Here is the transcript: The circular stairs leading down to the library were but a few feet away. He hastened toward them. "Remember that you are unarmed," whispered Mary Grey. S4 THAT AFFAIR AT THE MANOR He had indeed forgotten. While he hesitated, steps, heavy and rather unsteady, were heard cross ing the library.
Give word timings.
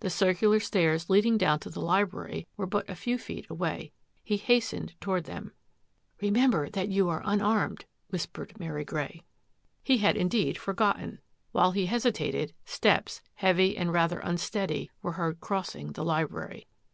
The 0.00 0.08
circular 0.08 0.60
stairs 0.60 1.10
leading 1.10 1.36
down 1.36 1.58
to 1.58 1.68
the 1.68 1.82
library 1.82 2.48
were 2.56 2.64
but 2.64 2.88
a 2.88 2.94
few 2.96 3.18
feet 3.18 3.46
away. 3.50 3.92
He 4.24 4.38
hastened 4.38 4.94
toward 4.98 5.24
them. 5.24 5.52
"Remember 6.22 6.70
that 6.70 6.88
you 6.88 7.10
are 7.10 7.20
unarmed," 7.22 7.84
whispered 8.08 8.58
Mary 8.58 8.86
Grey. 8.86 9.02
S4 9.04 9.10
THAT 9.10 9.14
AFFAIR 9.14 9.24
AT 9.26 9.42
THE 9.42 9.68
MANOR 9.68 9.80
He 9.82 9.98
had 9.98 10.16
indeed 10.16 10.58
forgotten. 10.58 11.18
While 11.52 11.72
he 11.72 11.84
hesitated, 11.84 12.54
steps, 12.64 13.20
heavy 13.34 13.76
and 13.76 13.92
rather 13.92 14.20
unsteady, 14.20 14.90
were 15.02 15.12
heard 15.12 15.38
cross 15.38 15.74
ing 15.74 15.92
the 15.92 16.02
library. 16.02 16.66